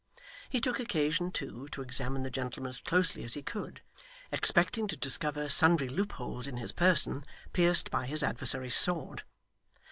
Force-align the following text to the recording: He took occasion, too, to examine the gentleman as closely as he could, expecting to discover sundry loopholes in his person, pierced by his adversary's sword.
He 0.49 0.59
took 0.59 0.79
occasion, 0.79 1.29
too, 1.31 1.67
to 1.73 1.83
examine 1.83 2.23
the 2.23 2.31
gentleman 2.31 2.71
as 2.71 2.79
closely 2.81 3.23
as 3.23 3.35
he 3.35 3.43
could, 3.43 3.81
expecting 4.31 4.87
to 4.87 4.97
discover 4.97 5.47
sundry 5.47 5.89
loopholes 5.89 6.47
in 6.47 6.57
his 6.57 6.71
person, 6.71 7.23
pierced 7.53 7.91
by 7.91 8.07
his 8.07 8.23
adversary's 8.23 8.75
sword. 8.75 9.21